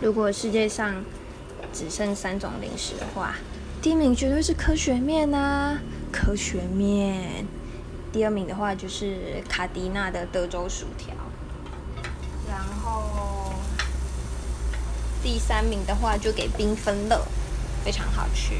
[0.00, 1.02] 如果世界上
[1.72, 3.36] 只剩三种零食的话，
[3.80, 5.78] 第一名绝对是科学面啊，
[6.12, 7.46] 科学面。
[8.12, 11.14] 第二名的话就是卡迪娜的德州薯条，
[12.48, 13.52] 然后
[15.22, 17.26] 第三名的话就给缤纷乐，
[17.84, 18.54] 非常好吃。